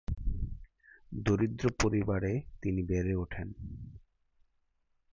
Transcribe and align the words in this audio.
দরিদ্র 1.19 1.65
পরিবারে 1.81 2.31
তিনি 2.61 2.81
বেড়ে 2.83 3.13
ওঠেন। 3.15 3.47